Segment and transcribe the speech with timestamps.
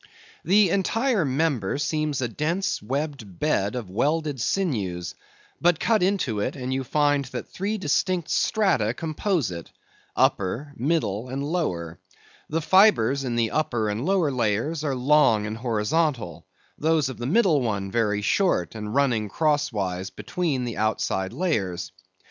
[0.43, 5.13] The entire member seems a dense webbed bed of welded sinews;
[5.61, 11.43] but cut into it, and you find that three distinct strata compose it:—upper, middle, and
[11.43, 11.99] lower.
[12.49, 16.47] The fibres in the upper and lower layers, are long and horizontal;
[16.79, 21.91] those of the middle one, very short, and running crosswise between the outside layers.